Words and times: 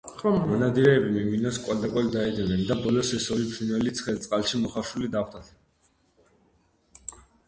მონადირეები 0.51 1.09
მიმინოს 1.15 1.57
კვალდაკვალ 1.65 2.07
დაედევნენ 2.15 2.63
და 2.69 2.77
ბოლოს 2.85 3.11
ეს 3.17 3.27
ორი 3.35 3.45
ფრინველი 3.51 3.93
ცხელ 3.99 4.17
წყალში 4.23 4.63
მოხარშული 4.63 5.11
დახვდათ, 5.17 7.13